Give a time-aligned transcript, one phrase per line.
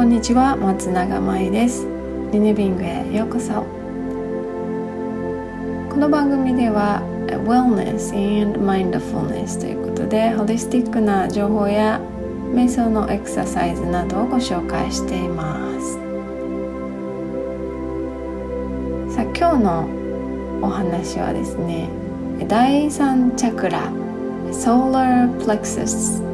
[0.00, 1.86] こんにちは松永舞です。
[2.32, 3.52] リネビングへようこそ。
[5.90, 12.00] この番組では Wellness and Mindfulness ということでホリスティックな情報や
[12.54, 15.96] 瞑想のエクササイズなどをご紹介しています。
[19.14, 19.86] さあ今日の
[20.62, 21.90] お話はですね
[22.48, 23.92] 第三チャクラ
[24.50, 26.29] Solar Plexus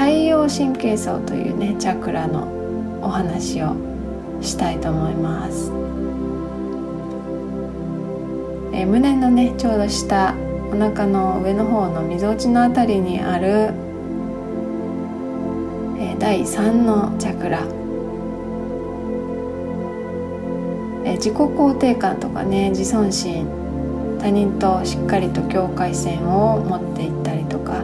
[0.00, 2.48] 太陽神経層というねチャクラの
[3.02, 3.76] お話を
[4.40, 5.70] したいと思います、
[8.72, 10.34] え胸のねちょうど下
[10.72, 13.74] お腹の上の方のみぞおちのあたりにある、
[15.98, 17.58] え第3のチャクラ、
[21.04, 23.46] え自己肯定感とかね自尊心
[24.18, 27.80] 他人としっかりと境界線を持っていったりとか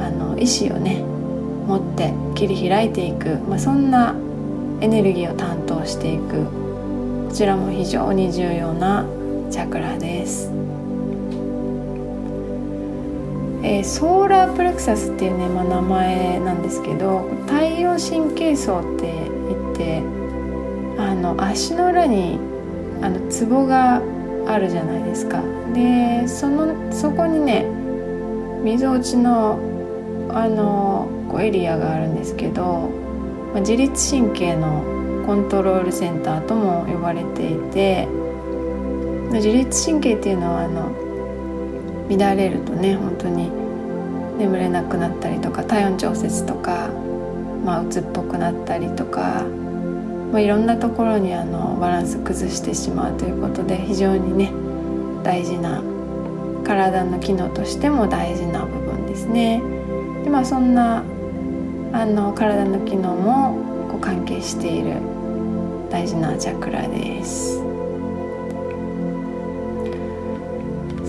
[0.00, 1.13] あの意志をね
[1.66, 4.14] 持って切り開いていく、まあ、そんな
[4.80, 6.44] エネルギーを担当していく
[7.28, 9.06] こちらも非常に重要な
[9.50, 10.50] チャクラです、
[13.62, 19.12] えー、ソーラープレクサスっていうね、まあ、名前なんですけど太陽神経層って
[19.48, 20.02] 言って
[20.98, 22.38] あの足の裏に
[23.02, 24.00] あのツボが
[24.46, 25.42] あるじゃないですか。
[25.74, 27.64] でそのそこにね
[28.62, 29.58] みぞおちの
[30.30, 30.93] あの
[31.34, 32.90] こうエリアがあるんですけど、
[33.52, 34.84] まあ、自律神経の
[35.26, 38.06] コントロールセンターとも呼ばれていて
[39.32, 40.94] 自律神経っていうのはあの
[42.08, 43.50] 乱れるとね本当に
[44.38, 46.90] 眠れなくなったりとか体温調節とか、
[47.64, 49.44] まあ、鬱っぽくなったりとか、
[50.30, 54.52] まあ、いろんなところにあのバランス崩してしまうということで非常にね
[55.24, 55.82] 大事な
[56.64, 59.60] 体の機能としても大事な部分ですね。
[60.22, 61.02] でまあそんな
[61.93, 64.95] あの体の機能もこう関係している
[65.89, 67.57] 大事なチャクラです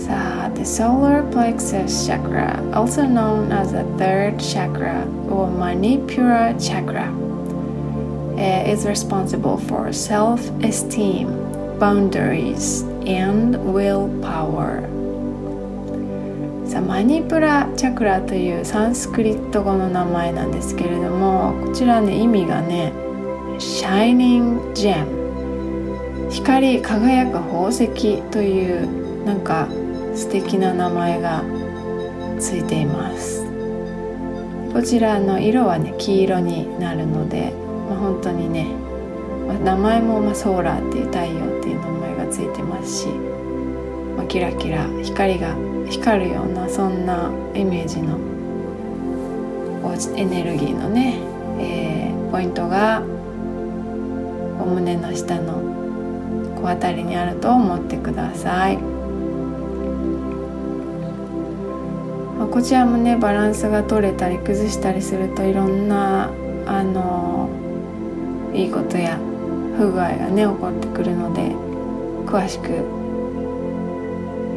[0.05, 7.11] さあ The solar plexus chakra also known as the third chakra or Manipura chakra
[8.37, 11.27] is responsible for self-esteem
[11.79, 14.87] boundaries and willpower
[16.76, 22.92] さマニプラチャクラというサンスクリット語の名前なんですけれどもこちらね意味がね
[23.58, 29.68] シャイニングジェム光り輝く宝石というなんか
[30.14, 31.42] 素敵な名前が
[32.38, 33.46] ついています。
[34.74, 37.52] こちらの色はね黄色になるので、
[37.88, 38.66] まあ、本当にね、
[39.64, 43.08] 名前もまソーラーっていう太陽っていう名前がついてますし、
[44.28, 45.54] キラキラ光が
[45.88, 48.18] 光るようなそんなイメージの
[50.16, 51.20] エネルギーのね、
[51.58, 53.02] えー、ポイントが
[54.60, 55.62] お胸の下の
[56.60, 58.78] 小あたりにあると思ってください、
[62.36, 66.30] まあ、こちらもねバランスが取れたり崩したりするといろんな
[66.66, 67.48] あの
[68.52, 69.18] いいことや
[69.76, 71.54] 不具合がね起こってくるので
[72.26, 73.05] 詳しく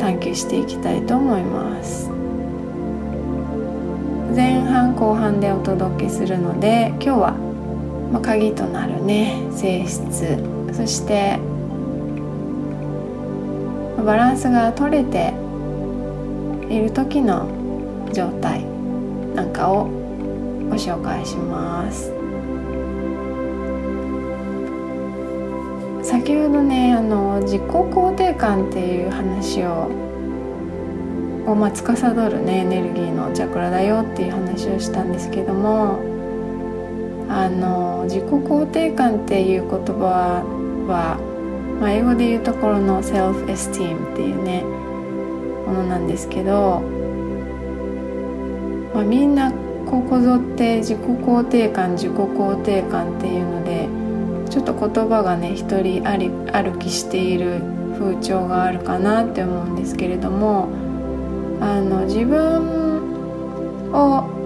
[0.09, 2.09] 探求していきたいと思います。
[4.35, 7.33] 前半後半でお届けするので今日は、
[8.11, 10.35] まあ、鍵となるね性質。
[10.73, 11.37] そして
[14.03, 15.33] バランスが取れて
[16.73, 17.47] いる時の
[18.11, 18.65] 状態
[19.35, 19.85] なんかを
[20.69, 22.18] ご紹介します。
[26.09, 29.91] 先ほどねあの自己肯定感っていう話を
[31.45, 31.93] を、まあ、司
[32.29, 35.99] るねエネルギーのチャクラだよっていう話をしたんですけども
[37.29, 40.43] あの自己肯定感っていう言葉
[40.87, 41.19] は、
[41.79, 46.81] まあ、英語で言うところの self esteem っていうねものなんですけど、
[48.95, 49.51] まあ、みんな
[49.85, 53.98] ここぞって自己肯定感自己肯定感っていうので
[54.49, 57.61] ちょっと言葉がね一人歩きしている
[57.99, 60.69] 風潮があるかなって思うんですけれども
[61.61, 64.39] あの自分を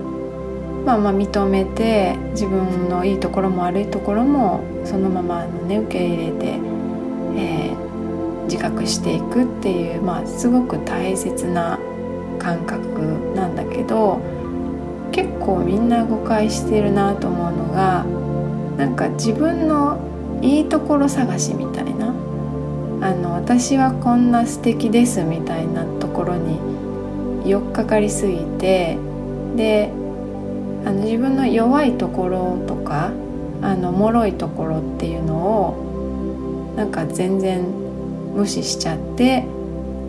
[0.86, 6.46] まあまあ認めて自分のいいところも悪いところもそのままの、ね、受け入れて、
[7.38, 11.80] えー、自覚していくっていう、まあ、すごく大切な
[12.40, 13.02] 感覚
[13.36, 14.20] なんだけど
[15.14, 18.06] 結構みんな誤解してるなと思うのが
[18.78, 20.00] なんか自分の
[20.42, 22.14] いいところ探しみたいな。
[23.04, 26.58] あの私はこんな素敵ですみたいなところに
[27.46, 28.98] 寄っかかりすぎて
[29.58, 29.92] で
[30.86, 33.12] あの自分の弱いところとか
[33.62, 37.66] あの脆いところっていうのをなんか全然
[38.34, 39.46] 無視しちゃって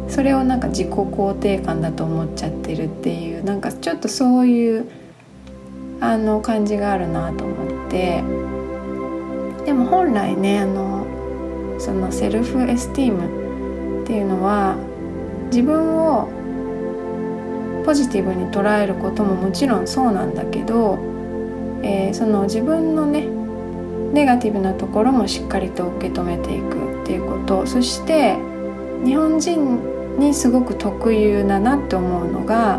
[0.06, 4.88] それをなんか自己肯定感だと思っちゃってるっていうなんかちょっとそういう
[6.00, 8.53] あの感じがあるなと思って。
[9.64, 11.06] でも本来ねあの
[11.78, 14.76] そのセルフエスティームっていうのは
[15.46, 16.28] 自分を
[17.84, 20.98] ポジティブに捉えることももちろんそうなんだけど、
[21.82, 23.26] えー、その自分のね
[24.12, 27.66] ネガティブなところもしっかりと受け止めていくっていうこと。
[27.66, 28.36] そして
[29.04, 32.76] 日本人にすごく特有だなって思うのが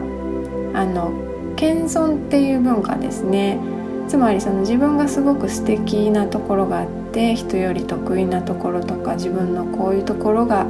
[0.73, 1.11] あの
[1.55, 3.59] 謙遜っていう文化ですね。
[4.07, 10.67] つまりその自分がすごく素敵なところがあって人より得意なところとか自分のこういうところが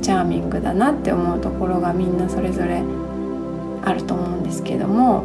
[0.00, 2.82] チャーミングだなって思うところがみんなそれぞれ
[3.84, 5.24] あると思うんですけども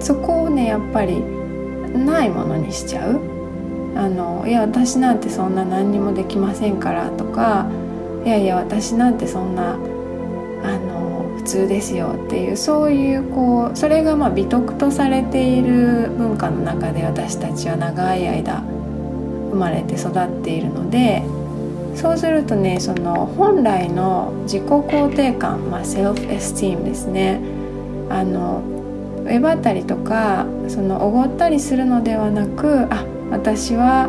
[0.00, 1.20] そこをねやっぱり
[1.94, 3.36] ないものにしちゃう。
[3.96, 7.66] あのいや私なんてそんな何にもできませんからとか
[8.26, 9.76] いやいや私なんてそんなあ
[10.76, 10.95] の
[11.46, 18.60] 通ですよっていうそういうこうそれがまあ美徳とされている文化の中で私たちは長い間
[19.50, 21.22] 生まれて育っているので
[21.94, 27.40] そうするとねその本来の自己肯定感、まあ、セルフエスティームですね。
[28.10, 28.62] あの
[29.28, 34.08] えばったりとかそのおごったりするのではなくあ私は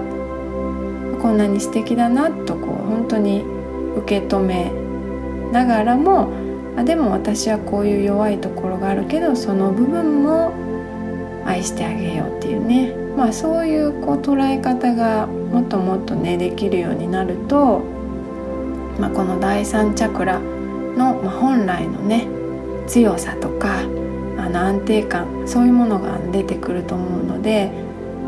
[1.21, 3.43] こんなに素敵だなとこう本当に
[3.97, 4.71] 受け止め
[5.51, 6.29] ながらも
[6.77, 10.53] あでも私はこういう弱いところがあるけどその部分も
[11.44, 12.94] 愛してあげようっていうね。
[13.18, 17.81] まあそういうこう捉え方がもっともっとねできるようになると、
[19.00, 22.27] まあ、この第三チャクラの、ま、本来のね
[22.85, 27.71] 強さとかあの安定感そういうものが出てくると思うので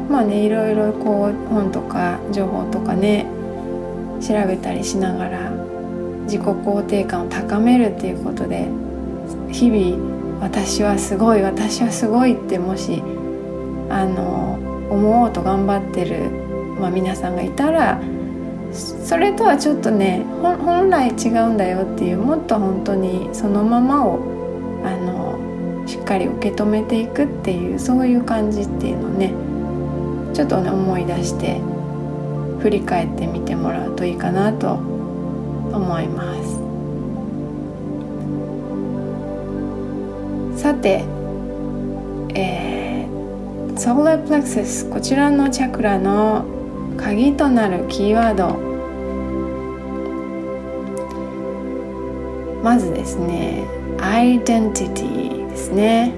[0.10, 3.28] まあねいろいろこう本とか情報とかね
[4.20, 5.59] 調べたりしながら
[6.30, 8.68] 自己肯定感を高めるっていうことで
[9.52, 13.02] 日々私はすごい私はすごいってもし
[13.90, 14.60] あの
[14.92, 16.30] 思おうと頑張ってる、
[16.80, 18.00] まあ、皆さんがいたら
[18.72, 24.20] それとはちょっとね本来違うんだよっていうもっと本当にそのままを
[24.86, 29.34] あのしっかり受け止めていくっていうそういう感じっていうのをね
[30.36, 31.60] ちょっとね思い出して
[32.62, 34.99] 振り返ってみてもらうといいかなと
[35.74, 36.36] 思いま
[40.56, 40.62] す。
[40.62, 41.06] さて、
[42.36, 46.44] えー、ソーラープレクセスこちらのチャクラの
[46.98, 48.58] 鍵となるキーワード。
[52.62, 53.64] まずですね
[54.02, 56.14] アイデンティティですね。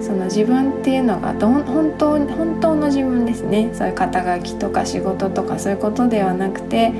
[0.00, 3.70] その自分っていうのがど本当本当の自分ですね。
[3.72, 6.92] そういう肩書きとか仕事とかそういうことではなくて、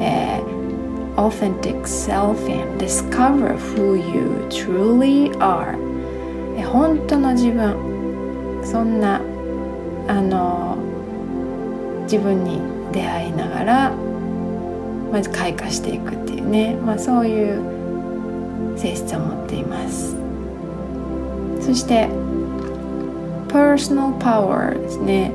[0.00, 5.76] えー、authentic self and discover who you truly are.
[6.66, 9.20] 本当の自分そんな
[10.08, 10.76] あの
[12.02, 12.60] 自分に
[12.92, 13.92] 出会いながら
[15.12, 20.16] まず開花していくっていうね、まあ、そういう性質を持っています。
[21.60, 22.08] そして
[23.48, 25.32] personal power ですね。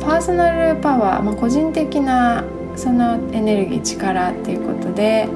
[0.00, 2.44] パーソナルパワー、まあ、個人的な
[2.76, 5.28] そのエネルギー力っていうことで、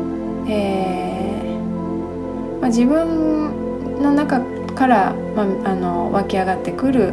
[0.49, 4.41] えーまあ、自分の中
[4.75, 7.13] から、まあ、あの湧き上がってくる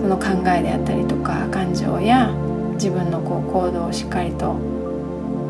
[0.00, 2.28] その考えであったりとか感情や
[2.74, 4.56] 自分のこう行動をしっかりと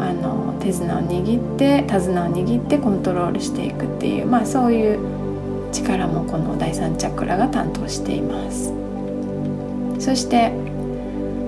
[0.01, 4.99] あの手綱を握って手綱を握ってコントロールしていくっていう、まあ、そういう
[5.73, 8.73] 力もこの第三チャクラが担当しています。
[9.99, 10.53] そして、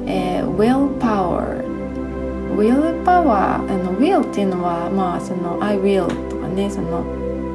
[0.07, 1.70] えー、will power
[2.57, 7.05] will power あの will っていうのはまあその I will とかねその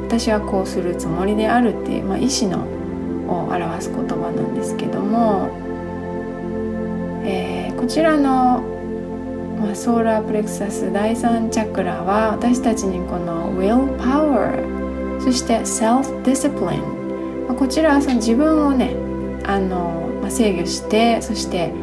[0.06, 2.64] 私はこうするつもりであるっていう、まあ、意思の
[3.28, 5.50] を表す言葉なんですけども、
[7.26, 8.62] えー、こちらの、
[9.60, 18.96] まあ、ソーラープレクサス第三チャクラは私たちにこの will power そして self discipline、まあ、こちらはその自分をね
[19.44, 21.74] あの、まあ、制御してそして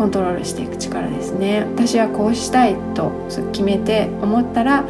[0.00, 1.66] コントロールしていく力ですね。
[1.74, 3.12] 私はこうしたいと
[3.52, 4.82] 決めて思ったら、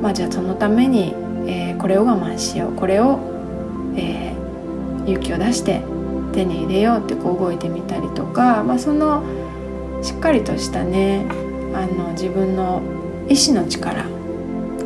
[0.00, 1.12] まあ、じゃあそのために、
[1.48, 2.72] えー、これを我慢しよう。
[2.72, 3.18] これを、
[3.96, 5.82] えー、勇気を出して
[6.32, 9.24] 手に入れようってこう動いてみたりとか、まあ、その
[10.02, 11.26] しっかりとしたね
[11.74, 12.80] あの自分の
[13.28, 14.04] 意志の力。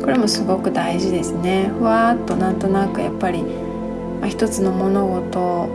[0.01, 1.71] これもすごく大事ですね。
[1.77, 3.43] ふわっとなんとなくやっぱり
[4.19, 5.69] まあ、一つの物事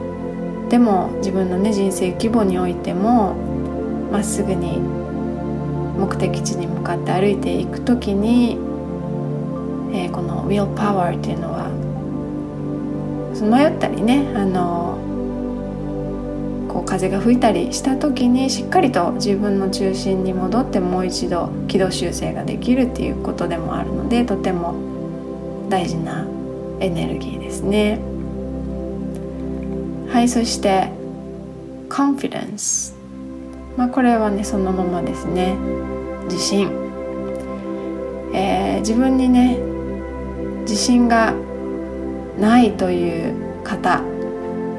[0.68, 3.48] でも自分のね人生規模においても
[4.11, 4.79] まっすぐに
[5.99, 8.53] 目的地に向かって歩いていく時に、
[9.93, 11.69] えー、このウィルパワーっていうのは
[13.41, 14.99] 迷ったりねあの
[16.69, 24.75] こう風が吹いたりした時にしっかりと自分の中心に戻ってもう一度軌道修正ができるっていうことでもあるのでとても
[25.69, 26.27] 大事な
[26.81, 28.00] エネルギーですね。
[30.09, 30.91] はいそして
[31.88, 32.98] confidence
[33.78, 35.56] まあこれはねそのままですね。
[36.25, 36.68] 自信、
[38.35, 39.56] えー、自分にね
[40.62, 41.32] 自信が
[42.40, 44.02] ないという方。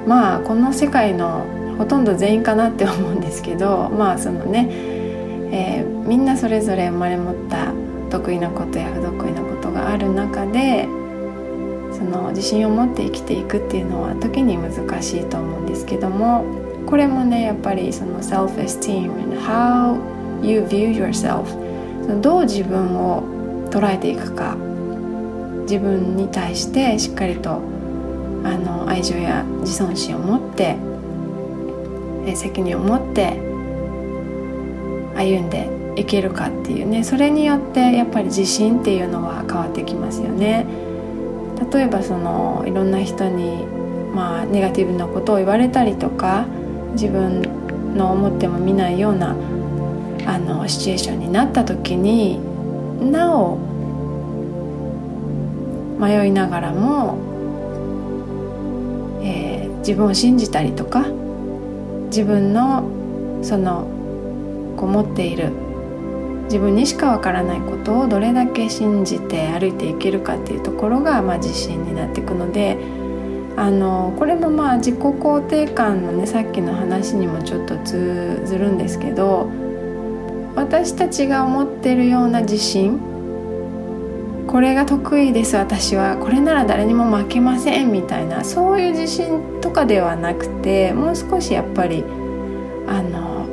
[0.06, 1.46] まあこの世界の
[1.77, 3.89] ほとんど全員かなって思うんですけど。
[3.89, 7.72] まあそのね、えー、みんなそれぞれ生まれ持った
[8.10, 10.89] 得意なことや不得意なことがある中で
[11.94, 16.59] その自信を持って生きていくっていうのは時に難しいと思うんですけども。
[16.89, 19.98] これもねやっぱりその self-esteem how
[20.43, 21.46] you view yourself
[22.03, 23.24] そのどう自分を
[23.69, 24.58] 捉えていくか。
[25.69, 27.62] 自分に対してしっかりと
[28.43, 30.75] あの愛情や自尊心を持って
[32.34, 33.39] 責任を持って
[35.15, 37.03] 歩んでいけるかっていうね。
[37.03, 40.65] それによってやっぱり自信っていうのは変わってきますよね。
[41.72, 43.67] 例えばそのいろんな人に
[44.15, 46.48] まあネガティブなことを言われたりとか
[46.93, 49.36] 自分の思っても見ないような
[50.25, 52.39] あのシチュエーションになった時に
[53.12, 53.58] なお
[56.00, 57.17] 迷いながらも、
[59.22, 61.05] えー、自分を信じたりとか
[62.08, 62.89] 自分の
[63.41, 63.88] その
[64.77, 65.51] こう持っている
[66.46, 72.77] 自分にしかわからないことをどれだけ信じて歩いていけるかっていうところが、まあ、自信になっていくので
[73.60, 79.50] あのこれもまあ自己肯定感のねさっきの話にもちょっと通ずるんですけど
[80.56, 82.98] 私たちが思ってるような自信
[84.48, 86.18] これが得意です私は。
[86.18, 92.06] これなら誰にも負けませんみたいなそういう自信とかではなくてもう少しやっぱり
[92.88, 93.46] あの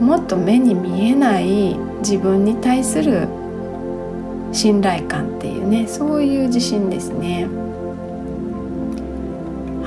[0.00, 3.26] もっと目に見えない自分に対する
[4.52, 7.48] 信頼感っていうねそういう自信ですね。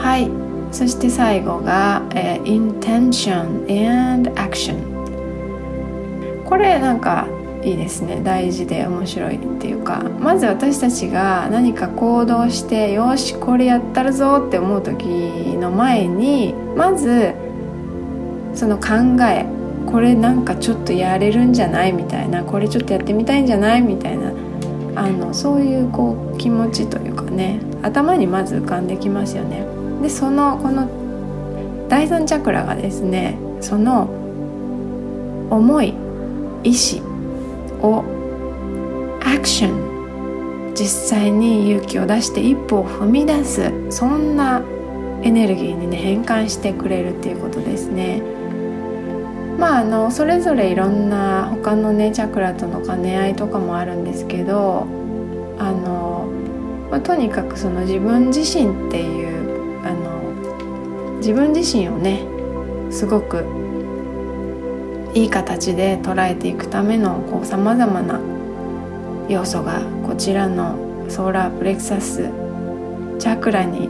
[0.05, 0.29] はい。
[0.71, 3.65] そして最後が、えー、intention
[4.13, 4.75] and action
[6.43, 7.27] これなんか
[7.63, 8.21] いいですね。
[8.23, 10.03] 大事で面白いっていうか。
[10.19, 15.05] まず私たちが何か行動してよしこれやったるぞって思う時
[15.59, 17.33] の前にまず
[18.53, 19.47] その考え
[19.87, 22.43] これなんかちょっとやれるんじゃないみたいな。
[22.43, 24.31] これちょっとやってみたいんじゃないみたいな。
[24.97, 27.59] あのそういうこう気持ちというかね。
[27.81, 29.74] 頭にまず浮かんできますよね。
[30.01, 30.87] でそのこの
[31.89, 34.03] 第三チャクラがですねその
[35.49, 35.93] 思い
[36.63, 37.01] 意志
[37.81, 38.03] を
[39.23, 44.61] アクション実際に勇気を出して一歩を踏み出すそんな
[45.23, 48.21] エネルギーにね変換してくれるっていうことですね。
[49.57, 54.85] まああのそれぞれいろんな他のねチャクラとの兼ね合いとかもあるんですけど
[55.57, 56.27] あの、
[56.91, 59.44] まあ、とにかくその自分自身っていう
[61.25, 62.23] 自分自身をね
[62.91, 63.43] すごく
[65.15, 68.19] いい形で捉えていくためのさまざまな
[69.27, 70.77] 要素がこちらの
[71.09, 72.29] ソーラープレクサス
[73.17, 73.89] チャクラに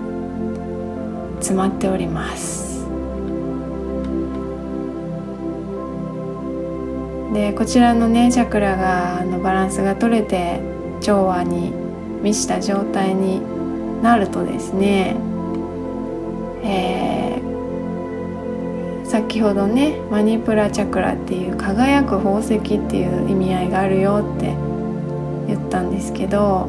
[1.40, 2.86] 詰まっております。
[7.34, 10.62] でこちらのねチャクラがあのバランスが取れて
[11.02, 11.74] 調和に
[12.24, 13.42] 満ちた状態に
[14.02, 15.18] なるとですね、
[16.64, 17.25] えー
[19.16, 24.48] 先ほどねマニプラチャクラっていう輝く宝石っていう意味合いがあるよって
[25.48, 26.68] 言ったんですけど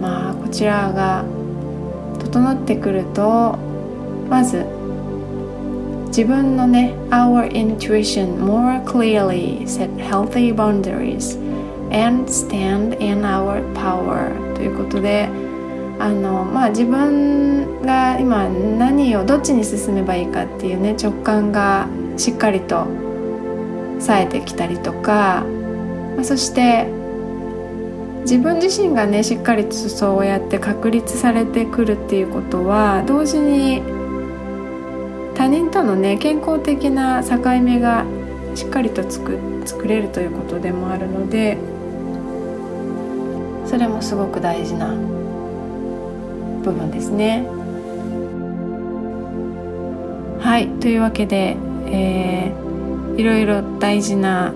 [0.00, 1.24] まあこちらが
[2.18, 3.56] 整ってくると
[4.28, 4.66] まず
[6.08, 11.38] 自分のね Our intuition more clearly set healthy boundaries
[11.92, 15.28] and stand in our power ということで
[16.00, 22.86] あのまあ自分が今何をどっちに進めばいいかっていうね直感がしっかりと
[24.00, 25.44] 冴えてきたりとか、
[26.16, 26.86] まあ、そして
[28.22, 33.82] 自分自身がねしっかりとそうやって確立されてくるっていうことは同時に
[35.34, 38.06] 他人とのね健康的な境目が
[38.54, 41.58] しっかりと作作れるということでもあるので
[43.66, 45.19] それもすごく大事な
[46.62, 47.46] 部分ですね。
[50.40, 54.54] はいというわけで、えー、いろいろ大事な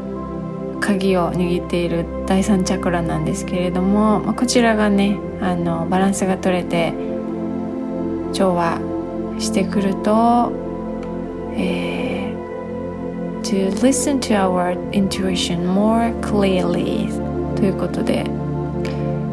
[0.81, 6.93] 鍵を握っている第三チャクラなんですけれども、まあ、こちらがねあのバランスが取れて
[8.33, 8.81] 調和
[9.39, 10.53] してくると、
[11.57, 17.09] えー、to listen to our intuition more clearly
[17.57, 18.25] ということで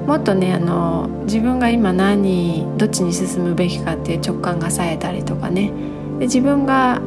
[0.08, 5.72] もっとねあの自分が今何どっちに進むべきかっていう直感がさえたりとかね。
[6.20, 7.01] で自分が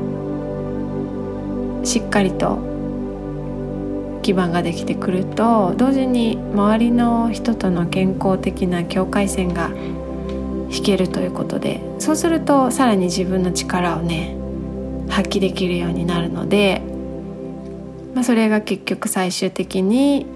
[1.84, 2.58] しっかりと
[4.22, 9.70] 基盤ができてくると同時に周りの人との健康的な境界線が
[10.70, 14.34] 引けるということでそうするとさらに自分の力をね
[15.08, 16.82] 発揮できるようになるので、
[18.14, 20.26] まあ、それが結局最終的に、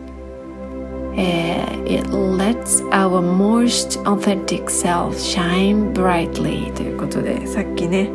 [1.20, 8.08] It lets our most authentic self shine brightly ということでさっきね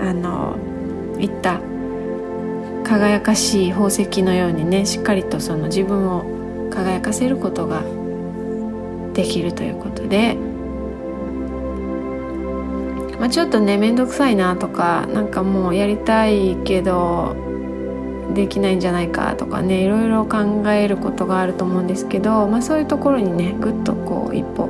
[0.00, 0.56] あの
[1.18, 1.60] 言った
[2.84, 7.82] 輝かしい宝石のようにねしっかりとその自分を輝かせることが
[9.12, 10.34] できるということで、
[13.20, 17.36] まあ、ちょっとね面倒くさいなとかなんかもうやりたいけど
[18.34, 24.68] できないんじゃないかとかねいろいろ考えることがあると思うんですけど、まあ、そういうところにねぐっとこう一歩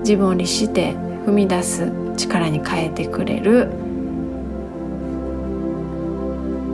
[0.00, 0.92] 自分を律して
[1.26, 3.68] 踏み出す力に変えてくれる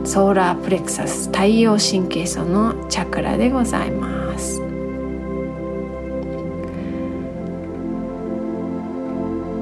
[0.05, 4.61] ソーラープレクサス太陽神経層のチャクラでございます。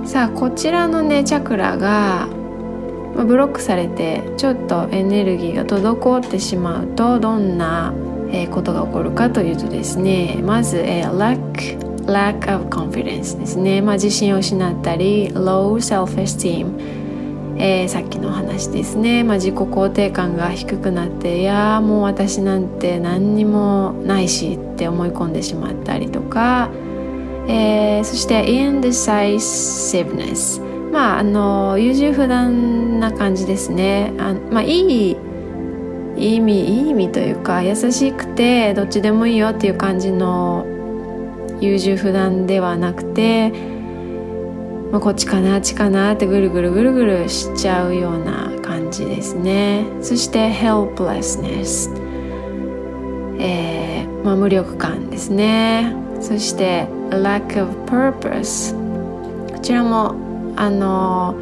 [0.06, 2.30] さあこちらのねチャクラが
[3.24, 7.93] ブロックされてちょっとエネルギーが滞ってしまうとどんな
[8.51, 17.05] ことが起こるかというとですねまず、え lack, lack of confidence ですね、まあ、自信を失ったり low self-esteem
[17.57, 26.70] えー、さっきの話ですね、まあ、自己肯定感が低くなっていやもう私なんて何にもないしって思い込んでしまったりとか、
[27.48, 34.14] えー、そして indecisiveness まああの優柔不断な感じですね。
[34.18, 35.18] あまあいい
[36.16, 40.66] 意味いい意味というか優しくてどっちでもいいよっていう感じの
[41.60, 43.51] 優柔不断ではなくて
[44.90, 49.84] まあ、こっちかなあっちかなってぐるぐるぐるぐるしちゃうような感じですね。
[50.01, 51.90] そして helplessness、
[53.38, 55.94] えーまあ、無力感ですね。
[56.22, 58.74] そして lack of purpose
[59.51, 60.25] こちらも
[60.55, 61.35] あの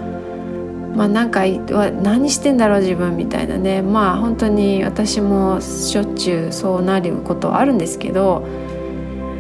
[0.96, 3.82] まあなんか何してんだろう自分みたいなね。
[3.82, 8.46] まあ本当に私もしょっちゅうそうなることはあるんですけど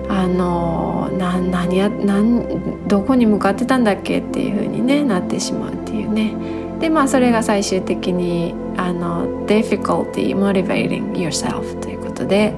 [0.10, 6.36] あのな何や何どこに向かってたんだっけっていう風に、ね、なってしまうっていうね。
[6.80, 12.54] でまあそれが最終的にあの difficulty motivating yourself ということで、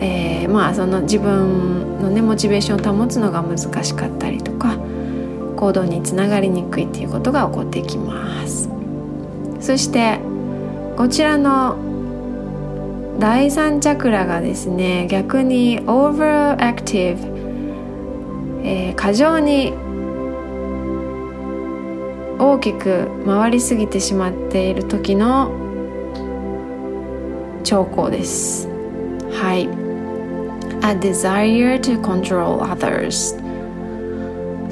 [0.00, 4.76] えー、まあその自分のねモチベーションを保つのが難しかったりとか
[5.62, 8.68] 行動につながりにくいっていうことが起こってきます。
[9.60, 10.18] そして
[10.96, 11.76] こちらの
[13.20, 17.16] 第三チャクラがですね逆に overactive、
[18.64, 19.72] えー、過剰に
[22.40, 25.52] 大きく回りすぎてしまっている時の
[27.62, 28.68] 兆候です。
[29.30, 29.68] はい。
[30.84, 33.40] A desire to control others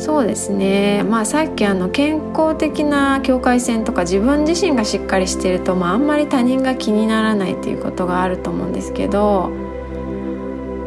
[0.01, 1.05] そうですね。
[1.05, 9.51] まあさっきあの健康的な境界線とか自分自身がしっかりしてると、まあ、あんまり他人が気にならないっていうことがあると思うんですけど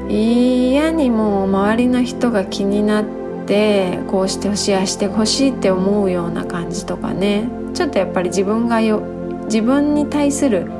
[0.09, 3.05] 嫌にも周りの人が気になっ
[3.45, 7.47] てこうしてほしいあしてほしいって思うような感じとかね。
[7.75, 9.01] ちょっとやっぱり自分がよ
[9.45, 10.71] 自分に対する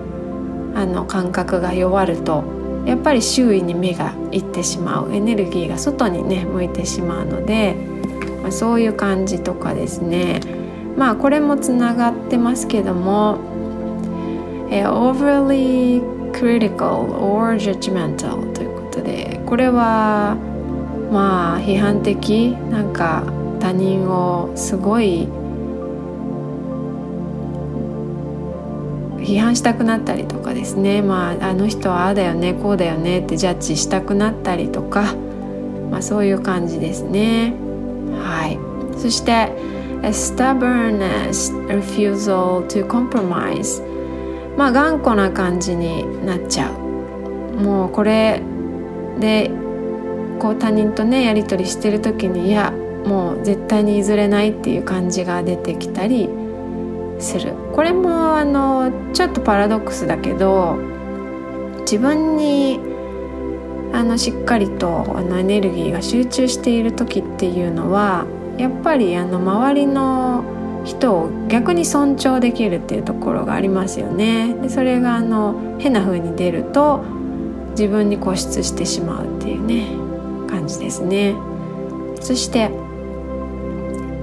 [0.76, 2.44] あの感覚が弱ると
[2.86, 5.14] やっぱり周囲に目がいってしまう。
[5.14, 7.76] エネルギーが外にね向いてしまうので
[8.44, 10.42] まあ、そういう感じとかですね
[10.96, 13.40] まあこれもつながってますけども、
[14.70, 20.36] overly critical or judgmental ということでこれは
[21.12, 23.24] まあ批判的なんか
[23.60, 25.28] 他人をすごい
[29.20, 35.16] 批判したくなったりとかですねまああの人はああだよねこうだよねってジャッジしたくなったりとか、
[35.90, 37.63] まあ、そういう感じですね。
[38.12, 38.60] はい。
[39.00, 43.82] そして a stubbornness refusal to compromise
[44.58, 46.74] まあ頑固な感じになっちゃう。
[47.62, 48.42] もうこれ
[49.20, 49.52] で
[50.40, 52.72] こう他人とねやり取りしてる時にいや
[53.06, 56.30] もう絶対に譲れないっていう感じが出てきたり
[57.20, 57.54] する。
[57.74, 60.78] これもあのちょっとパラドックスだけど
[61.82, 62.80] 自分に
[63.94, 68.26] あのしっかりとあのエネルギーが集中している時っていうのは
[68.58, 70.44] やっぱりあの周りの
[70.84, 74.54] 人を逆に尊重できるっていうところがありますよね。
[74.56, 77.04] でそれがあの変な風に出ると
[77.72, 79.88] 自分に固執してしまうっていうね
[80.50, 81.36] 感じですね。
[82.20, 82.70] そして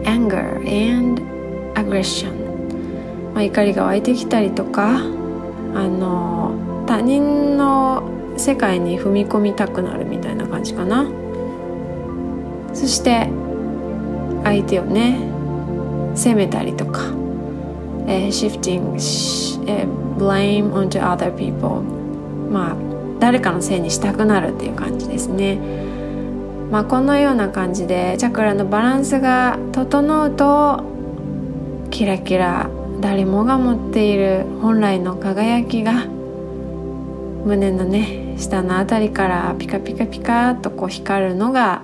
[0.05, 1.23] anger and
[1.75, 2.33] aggression、
[3.35, 4.97] まあ、怒りが湧いてきたりとか
[5.75, 11.11] あの他人の世界に踏み込みたくなるみたいな感じかな。
[12.73, 13.29] そして
[14.45, 15.19] 相手をね
[16.15, 17.03] 責めたりとか、
[18.07, 18.95] えー、shifting、
[19.67, 21.83] えー、blame onto other people
[22.51, 22.77] まあ
[23.19, 25.59] 誰かのせいにしたくなるっていう感じですね。
[26.71, 30.85] まあこのような感じでチャクラのバランスが整うと
[31.91, 36.07] キラキラ誰もが持っている本来の輝きが
[37.45, 41.83] 胸のね下の辺りからピカピカピカっとこう光るのが、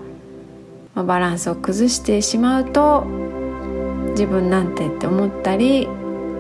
[0.94, 3.04] まあ、バランスを崩してしまうと
[4.10, 5.86] 自分なんてって思ったり、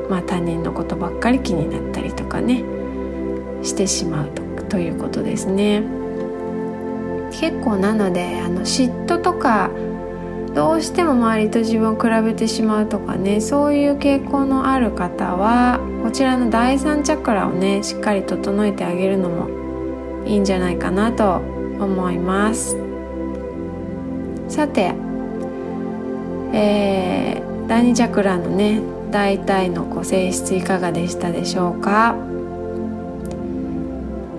[0.08, 2.64] まあ、他人のことばっかり気になったりとかね
[3.62, 5.82] してしまうとということですね。
[7.30, 9.70] 結構なのであの嫉妬とか
[10.56, 21.34] どうしても周りと自分を比べてしまうとかねそういう傾向のある方はこちらの第三チャクラをねしっかり整えてあげるのもいいんじゃないかなと
[21.78, 22.78] 思います。
[24.48, 24.94] さて、
[26.54, 32.16] えー、第二チャクラのね大体のこう性質いかがでしたでしょうか？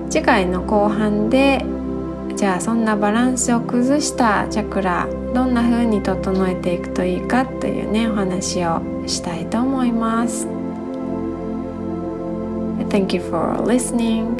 [0.10, 1.63] 次回の後半で
[2.36, 10.47] じゃあそんなバランスを崩したチャクラどんな風に整えていくといいかというねお話をしたいと思います
[12.89, 14.36] Thank you for listening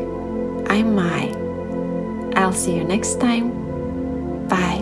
[0.66, 1.32] I'm Mai
[2.34, 3.52] I'll see you next time
[4.48, 4.77] Bye